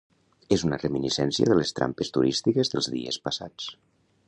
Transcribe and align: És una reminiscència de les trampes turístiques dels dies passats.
És 0.55 0.63
una 0.67 0.79
reminiscència 0.83 1.51
de 1.51 1.59
les 1.59 1.75
trampes 1.81 2.11
turístiques 2.17 2.75
dels 2.75 2.91
dies 2.97 3.23
passats. 3.29 3.69